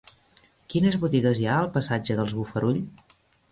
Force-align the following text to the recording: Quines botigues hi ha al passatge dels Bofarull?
Quines 0.73 0.97
botigues 1.03 1.43
hi 1.43 1.47
ha 1.51 1.59
al 1.65 1.71
passatge 1.77 2.19
dels 2.23 2.37
Bofarull? 2.41 2.83